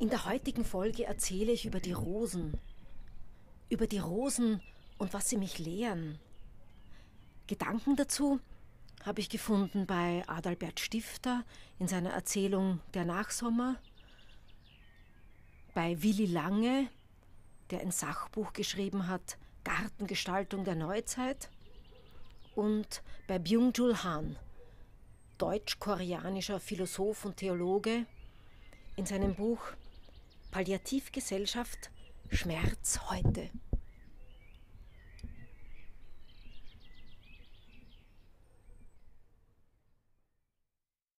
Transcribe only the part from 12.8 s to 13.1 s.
Der